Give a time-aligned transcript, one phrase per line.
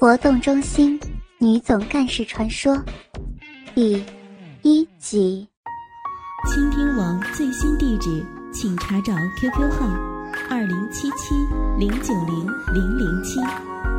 [0.00, 0.98] 活动中心
[1.36, 2.74] 女总干事传说
[3.74, 4.02] 第
[4.62, 5.46] 一集。
[6.48, 9.86] 倾听网最新地址，请查找 QQ 号
[10.48, 11.34] 二零七七
[11.78, 13.40] 零九零零零七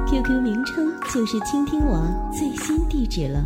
[0.07, 3.45] ，QQ 名称就是倾听网最新地址了。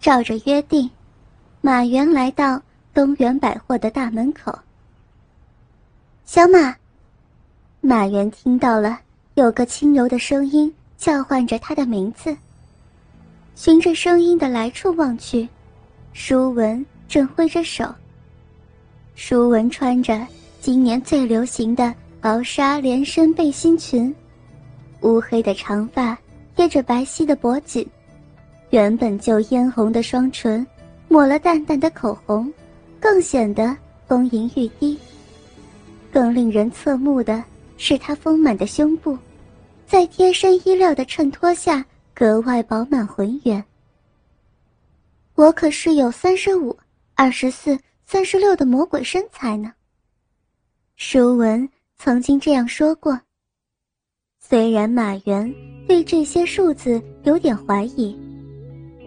[0.00, 0.90] 照着约定，
[1.60, 2.60] 马原来到
[2.92, 4.58] 东元百货的大门口。
[6.32, 6.76] 小马，
[7.80, 9.00] 马原听到了
[9.34, 12.36] 有个轻柔的声音叫唤着他的名字。
[13.56, 15.48] 循着声音的来处望去，
[16.12, 17.84] 舒文正挥着手。
[19.16, 20.24] 舒文穿着
[20.60, 24.14] 今年最流行的薄纱连身背心裙，
[25.00, 26.16] 乌黑的长发
[26.54, 27.84] 贴着白皙的脖颈，
[28.70, 30.64] 原本就嫣红的双唇
[31.08, 32.48] 抹了淡淡的口红，
[33.00, 33.76] 更显得
[34.06, 34.96] 丰盈欲滴。
[36.12, 37.42] 更令人侧目的
[37.76, 39.16] 是，她丰满的胸部，
[39.86, 41.84] 在贴身衣料的衬托下
[42.14, 43.64] 格外饱满浑圆。
[45.34, 46.76] 我可是有三十五、
[47.14, 49.72] 二十四、三十六的魔鬼身材呢。
[50.96, 53.18] 舒文曾经这样说过。
[54.38, 55.54] 虽然马原
[55.86, 58.18] 对这些数字有点怀疑，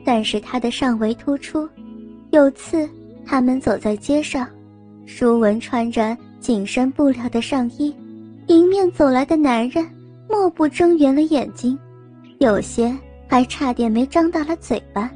[0.03, 1.69] 但是他的上围突出。
[2.31, 2.89] 有次
[3.25, 4.49] 他们走在街上，
[5.05, 6.17] 舒文穿着。
[6.43, 7.95] 紧身布料的上衣，
[8.47, 9.89] 迎面走来的男人
[10.29, 11.79] 莫不睁圆了眼睛，
[12.39, 12.93] 有些
[13.29, 15.09] 还差点没张大了嘴巴。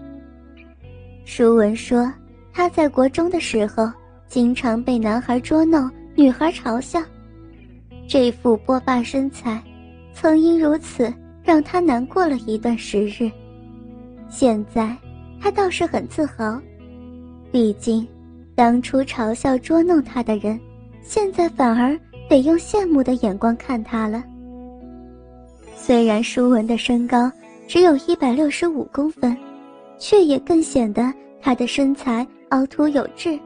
[1.26, 2.10] 舒文说，
[2.54, 3.92] 他在国中的时候
[4.30, 7.04] 经常被男孩捉弄，女孩嘲笑。
[8.08, 9.62] 这副波霸身材，
[10.14, 13.30] 曾因如此让他难过了一段时日。
[14.30, 14.96] 现在，
[15.42, 16.58] 他倒是很自豪，
[17.52, 18.08] 毕竟，
[18.56, 20.58] 当初嘲笑捉弄他的人。
[21.08, 21.98] 现在反而
[22.30, 24.22] 得用羡慕的眼光看他了。
[25.74, 27.32] 虽然舒文的身高
[27.66, 29.36] 只有一百六十五公分，
[29.98, 33.40] 却也更显得他的身材凹凸有致。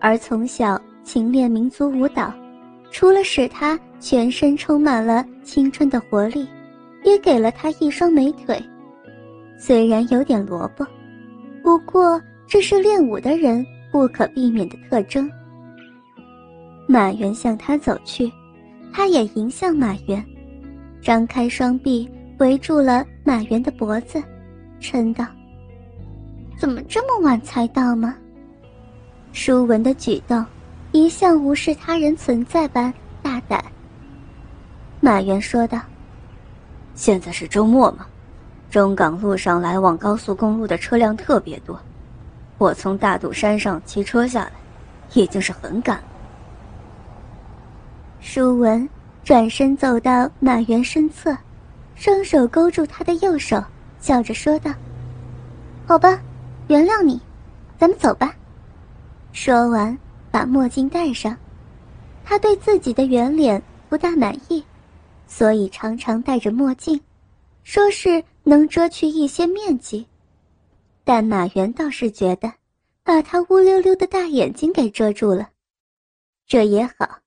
[0.00, 2.34] 而从小勤练民族舞蹈，
[2.90, 6.48] 除了使他全身充满了青春的活力，
[7.04, 8.60] 也给了他一双美腿。
[9.56, 10.84] 虽然有点萝卜，
[11.62, 15.30] 不过这是练舞的人不可避免的特征。
[16.86, 18.32] 马原向他走去，
[18.92, 20.24] 他也迎向马原，
[21.02, 22.08] 张开双臂
[22.38, 24.22] 围住了马原的脖子，
[24.80, 25.26] 嗔道
[26.56, 28.16] ：“怎么这么晚才到吗？”
[29.32, 30.44] 舒文的举动
[30.92, 33.62] 一向无视他人存在般大胆。
[35.00, 35.80] 马原说道
[36.94, 38.06] ：“现在是周末嘛，
[38.70, 41.78] 中港路上来往高速公路的车辆特别多，
[42.58, 44.52] 我从大肚山上骑车下来，
[45.14, 46.04] 已经是很赶了。”
[48.28, 48.86] 舒文
[49.22, 51.34] 转身走到马原身侧，
[51.94, 53.62] 双手勾住他的右手，
[54.00, 54.74] 笑着说道
[55.86, 56.20] ：“好吧，
[56.66, 57.20] 原谅你，
[57.78, 58.34] 咱们走吧。”
[59.32, 59.96] 说完，
[60.28, 61.36] 把墨镜戴上。
[62.24, 64.62] 他对自己的圆脸不大满意，
[65.28, 67.00] 所以常常戴着墨镜，
[67.62, 70.04] 说是能遮去一些面积。
[71.04, 72.52] 但马原倒是觉得，
[73.04, 75.48] 把他乌溜溜的大眼睛给遮住了，
[76.44, 77.20] 这也好。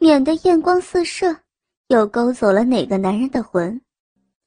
[0.00, 1.36] 免得艳光四射，
[1.88, 3.78] 又勾走了哪个男人的魂。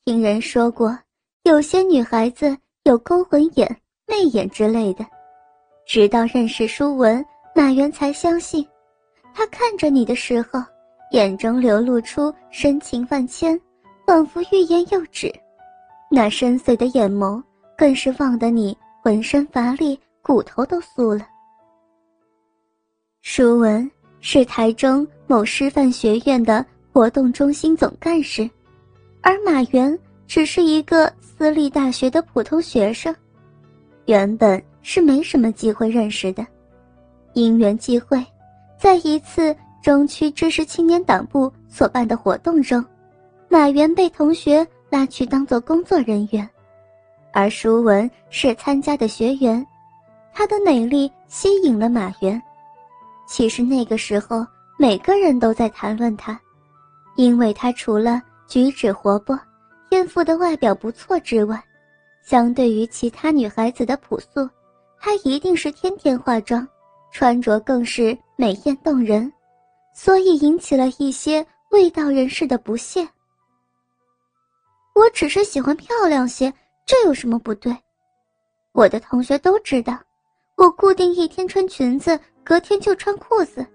[0.06, 0.98] 听人说过，
[1.44, 3.68] 有些女孩子有勾魂眼、
[4.08, 5.06] 媚眼之类的。
[5.86, 7.24] 直到认识舒文，
[7.54, 8.66] 马原才相信，
[9.34, 10.64] 他看着你的时候，
[11.12, 13.60] 眼中流露出深情万千，
[14.08, 15.30] 仿佛欲言又止。
[16.10, 17.44] 那深邃的眼眸，
[17.78, 21.28] 更是望得你浑身乏力，骨头都酥了。
[23.22, 23.92] 舒文。
[24.22, 28.50] 是台中某师范学院的活动中心总干事，
[29.22, 33.14] 而马原只是一个私立大学的普通学生，
[34.06, 36.46] 原本是没什么机会认识的。
[37.34, 38.24] 因缘际会，
[38.78, 42.86] 在一次中区知识青年党部所办的活动中，
[43.50, 46.48] 马原被同学拉去当做工作人员，
[47.34, 49.66] 而舒文是参加的学员，
[50.32, 52.40] 她的美丽吸引了马原。
[53.32, 54.46] 其实那个时候，
[54.78, 56.38] 每个人都在谈论她，
[57.16, 59.40] 因为她除了举止活泼、
[59.90, 61.64] 天赋的外表不错之外，
[62.26, 64.50] 相对于其他女孩子的朴素，
[65.00, 66.68] 她一定是天天化妆，
[67.10, 69.32] 穿着更是美艳动人，
[69.96, 73.08] 所以引起了一些味道人士的不屑。
[74.94, 76.54] 我只是喜欢漂亮些，
[76.86, 77.74] 这有什么不对？
[78.74, 79.98] 我的同学都知道，
[80.58, 82.20] 我固定一天穿裙子。
[82.44, 83.66] 隔天就穿裤子，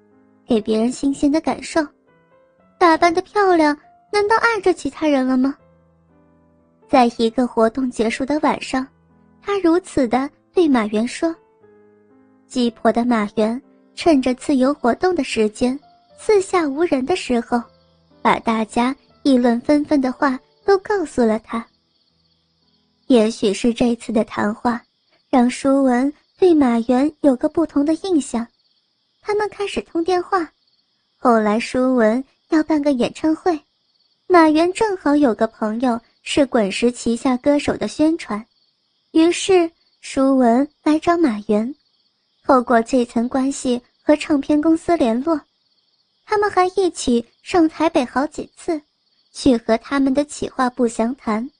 [0.46, 1.86] 给别人新鲜的感受。
[2.78, 3.76] 打扮的漂亮，
[4.12, 5.56] 难道碍着其他人了吗？
[6.88, 8.86] 在一个活动结束的晚上，
[9.40, 11.34] 他如此的对马原说。
[12.46, 13.60] 鸡婆的马原
[13.94, 15.78] 趁着自由活动的时间，
[16.18, 17.60] 四下无人的时候，
[18.22, 21.66] 把大家议论纷纷的话都告诉了他。
[23.06, 24.80] 也许是这次的谈话，
[25.30, 28.46] 让舒文对马原有个不同的印象。
[29.26, 30.48] 他们开始通电话。
[31.16, 33.60] 后来舒文要办个演唱会，
[34.28, 38.46] 马原正好有个朋友是滚石旗下歌手的宣传，
[39.10, 39.68] 于是
[40.00, 41.74] 舒文来找马原。
[42.44, 45.40] 透过这层关系和唱片公司联络，
[46.24, 48.80] 他们还一起上台北好几次，
[49.32, 51.50] 去和他们的企划部详谈。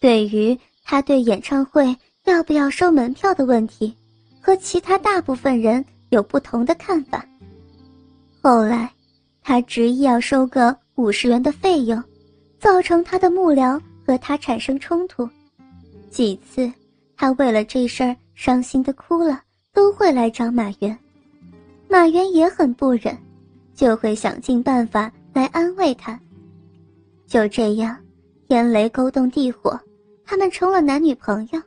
[0.00, 3.96] 对于他对演唱会要不要收门票的问题，
[4.42, 7.24] 和其他大部分人有不同的看法。
[8.42, 8.90] 后来，
[9.42, 12.02] 他执意要收个五十元的费用，
[12.58, 15.28] 造成他的幕僚和他产生冲突。
[16.10, 16.72] 几次，
[17.16, 19.40] 他为了这事儿伤心的哭了。
[19.74, 20.96] 都会来找马原，
[21.88, 23.18] 马原也很不忍，
[23.74, 26.16] 就会想尽办法来安慰他。
[27.26, 27.98] 就这样，
[28.46, 29.76] 天雷勾动地火，
[30.24, 31.60] 他们成了男女朋友。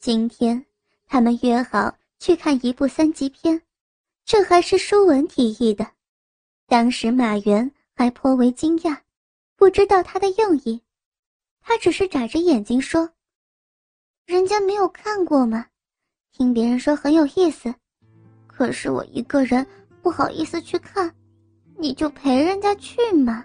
[0.00, 0.60] 今天，
[1.06, 3.62] 他们约好去看一部三级片，
[4.24, 5.86] 这还是舒文提议的。
[6.66, 8.98] 当时马原还颇为惊讶，
[9.56, 10.82] 不知道他的用意，
[11.60, 13.10] 他只是眨着眼睛说
[14.26, 15.66] ：“人家没有看过吗？”
[16.32, 17.74] 听别人说很有意思，
[18.46, 19.66] 可是我一个人
[20.02, 21.12] 不好意思去看，
[21.76, 23.44] 你就陪人家去嘛。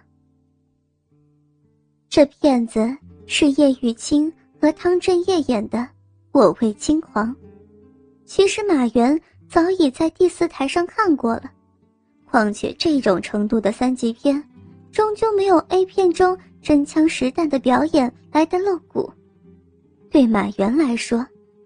[2.10, 4.32] 这片子是叶玉卿
[4.62, 5.80] 和汤镇业演的
[6.32, 7.36] 《我为轻狂》，
[8.26, 11.52] 其实马原早已在第四台上看过了。
[12.26, 14.44] 况且这种程度的三级片，
[14.92, 19.12] 终究没有 A 片中真枪实弹的表演来的露骨。
[20.10, 21.26] 对马原来说。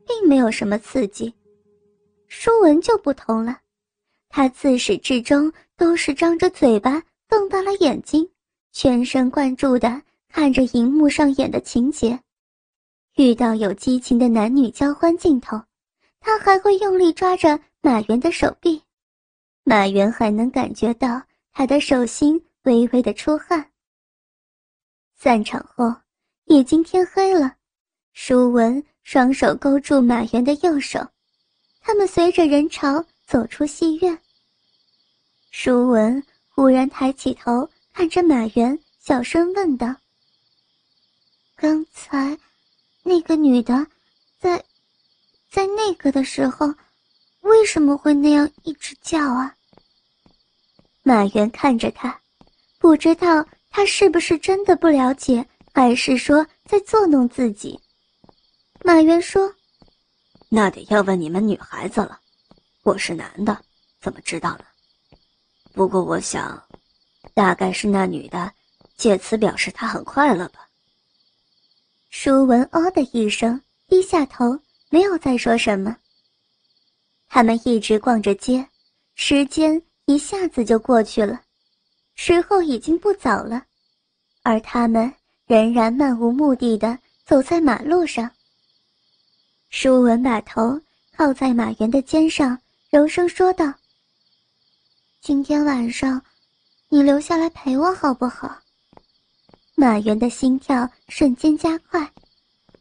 [0.09, 1.33] 并没有什么刺激，
[2.27, 3.57] 舒文就不同了，
[4.29, 8.25] 他自始至终都是张着嘴巴，瞪大了眼睛，
[8.71, 12.17] 全神贯注地看着荧幕上演的情节。
[13.17, 15.61] 遇到有激情的男女交欢镜头，
[16.19, 18.81] 他还会用力抓着马原的手臂，
[19.63, 21.21] 马原还能感觉到
[21.51, 23.71] 他的手心微微的出汗。
[25.15, 25.93] 散场后，
[26.45, 27.55] 已经天黑了，
[28.13, 28.83] 舒文。
[29.03, 30.99] 双手勾住马原的右手，
[31.79, 34.19] 他们随着人潮走出戏院。
[35.49, 39.95] 舒文忽然抬起头看着马原，小声问道
[41.55, 42.37] ：“刚才，
[43.01, 43.87] 那个女的，
[44.37, 44.61] 在，
[45.49, 46.73] 在那个的时候，
[47.41, 49.55] 为什么会那样一直叫啊？”
[51.03, 52.19] 马原看着他，
[52.79, 57.79] 不知道他是不是真的不了解，还是说在作弄自己。
[58.83, 59.53] 马原说
[60.49, 62.19] ：“那得要问你们女孩子了，
[62.83, 63.57] 我是男的，
[64.01, 64.65] 怎么知道呢？
[65.73, 66.61] 不过我想，
[67.33, 68.51] 大概是那女的，
[68.97, 70.67] 借此表示她很快乐吧。”
[72.09, 75.95] 舒文哦的一声，低下头，没有再说什么。
[77.27, 78.67] 他们一直逛着街，
[79.15, 81.41] 时间一下子就过去了，
[82.15, 83.65] 时候已经不早了，
[84.43, 85.13] 而他们
[85.45, 88.31] 仍然漫无目的的走在马路上。
[89.69, 90.79] 舒文把头
[91.15, 92.57] 靠在马原的肩上，
[92.89, 93.73] 柔声说道
[95.19, 96.21] ：“今天晚上，
[96.87, 98.57] 你留下来陪我好不好？”
[99.75, 102.09] 马原的心跳瞬间加快，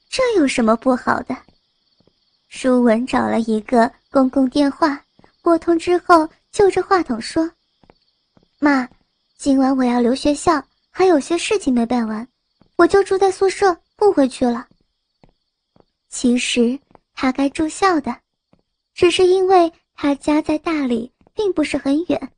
[0.08, 1.36] 这有什么不好的？
[2.48, 5.04] 舒文找了一个公共电话，
[5.42, 7.50] 拨通之后，就着话筒说
[8.58, 8.88] ：“妈，
[9.36, 12.26] 今晚我要留学校，还有些事情没办完，
[12.76, 14.66] 我就住在宿舍，不回去了。”
[16.08, 16.78] 其实
[17.14, 18.16] 他该住校的，
[18.94, 22.32] 只是因为他家在大理，并不是很远，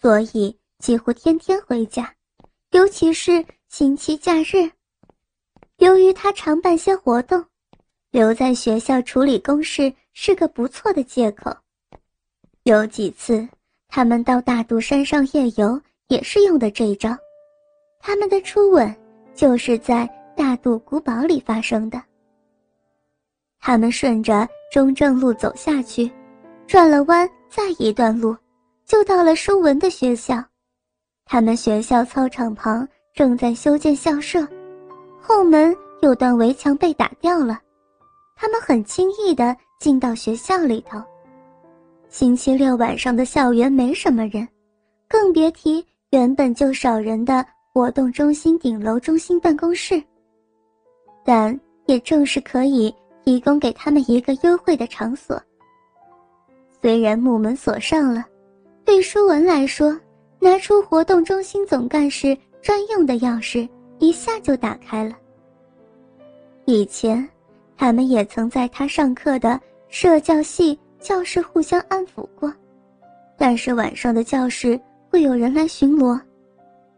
[0.00, 2.14] 所以几乎天天回家，
[2.70, 4.70] 尤其是星期假日。
[5.78, 7.44] 由于他常办些活动，
[8.10, 11.54] 留在学校处理公事是个不错的借口。
[12.64, 13.48] 有几次
[13.88, 17.16] 他们到大肚山上夜游，也是用的这一招。
[18.00, 18.94] 他们的初吻
[19.34, 22.02] 就是在大肚古堡里发生的。
[23.60, 26.10] 他们顺着中正路走下去，
[26.66, 28.36] 转了弯，再一段路，
[28.86, 30.42] 就到了舒文的学校。
[31.26, 34.46] 他们学校操场旁正在修建校舍，
[35.20, 37.60] 后门有段围墙被打掉了。
[38.40, 40.98] 他们很轻易地进到学校里头。
[42.08, 44.48] 星期六晚上的校园没什么人，
[45.06, 50.02] 更别提原本就少人的活动中心顶楼中心办公室。
[51.22, 52.92] 但也正是可以
[53.26, 55.38] 提供给他们一个优惠的场所。
[56.80, 58.24] 虽然木门锁上了，
[58.86, 59.94] 对舒文来说，
[60.38, 63.68] 拿出活动中心总干事专用的钥匙，
[63.98, 65.14] 一下就打开了。
[66.64, 67.28] 以前，
[67.80, 69.58] 他们也曾在他上课的
[69.88, 72.52] 社教系教室互相安抚过，
[73.38, 76.20] 但是晚上的教室会有人来巡逻，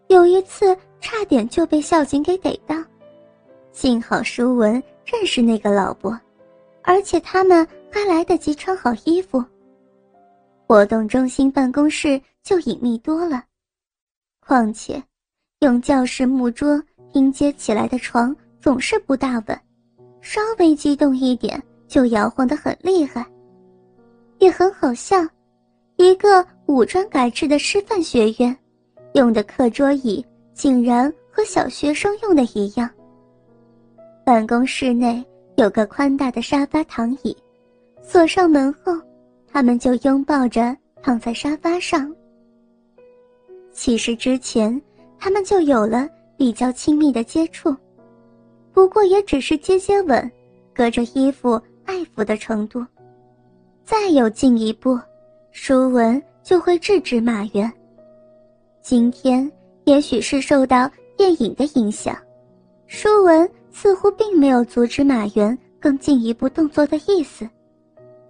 [0.08, 2.74] 有一次差点就被校警给逮到。
[3.70, 4.72] 幸好舒文
[5.04, 6.20] 认识那个老伯，
[6.82, 9.40] 而且他们还来得及穿好衣服。
[10.66, 13.44] 活动中心办公室就隐秘多了，
[14.40, 15.00] 况且，
[15.60, 19.60] 用教室木桌拼接起来的床总是不大稳，
[20.22, 23.26] 稍微激动一点就摇晃得很厉害。
[24.38, 25.16] 也很好笑，
[25.96, 28.56] 一个武装改制的师范学院，
[29.12, 30.24] 用的课桌椅
[30.54, 32.88] 竟然和小学生用的一样。
[34.24, 35.22] 办公室内
[35.56, 37.36] 有个宽大的沙发躺椅，
[38.02, 38.92] 锁上门后，
[39.46, 42.10] 他们就拥抱着躺在沙发上。
[43.72, 44.80] 其实之前
[45.18, 47.74] 他们就有了比较亲密的接触，
[48.72, 50.30] 不过也只是接接吻，
[50.74, 52.84] 隔着衣服爱抚的程度。
[53.84, 54.98] 再有进一步，
[55.50, 57.70] 舒文就会制止马原。
[58.80, 59.50] 今天
[59.84, 62.16] 也许是受到电影的影响，
[62.86, 63.48] 舒文。
[63.74, 67.48] 似乎并没有阻止马原更进一步动作的意思，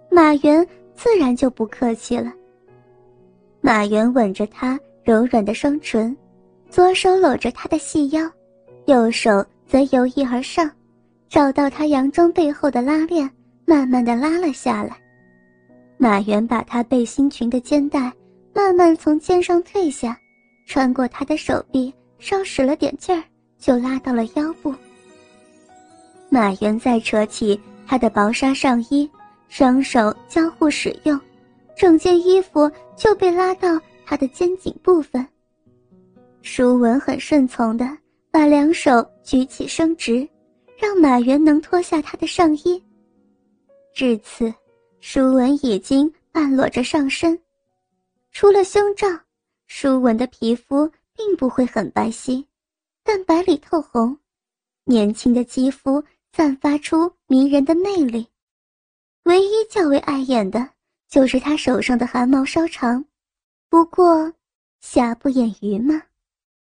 [0.09, 2.31] 马原自然就不客气了。
[3.59, 6.15] 马原吻着她柔软的双唇，
[6.69, 8.21] 左手搂着她的细腰，
[8.85, 10.69] 右手则由一而上，
[11.27, 13.27] 找到她洋装背后的拉链，
[13.65, 14.95] 慢慢的拉了下来。
[15.97, 18.13] 马原把她背心裙的肩带
[18.53, 20.15] 慢慢从肩上退下，
[20.67, 23.23] 穿过她的手臂，稍使了点劲儿，
[23.57, 24.71] 就拉到了腰部。
[26.29, 29.09] 马原再扯起他的薄纱上衣，
[29.49, 31.19] 双手交互使用，
[31.75, 35.25] 整件衣服就被拉到他的肩颈部分。
[36.43, 37.89] 舒文很顺从的
[38.29, 40.27] 把两手举起伸直，
[40.77, 42.83] 让马原能脱下他的上衣。
[43.93, 44.53] 至此，
[44.99, 47.39] 舒文已经半裸着上身，
[48.31, 49.07] 除了胸罩，
[49.67, 52.45] 舒文的皮肤并不会很白皙，
[53.03, 54.17] 但白里透红，
[54.85, 56.03] 年轻的肌肤。
[56.35, 58.27] 散发出迷人的魅力，
[59.25, 60.67] 唯一较为碍眼的
[61.07, 63.05] 就是他手上的汗毛稍长，
[63.69, 64.33] 不过
[64.79, 66.01] 瑕不掩瑜嘛。